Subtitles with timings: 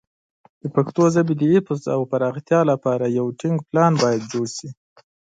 [0.61, 4.69] د پښتو ژبې د حفظ او پراختیا لپاره یو ټینګ پلان باید جوړ شي.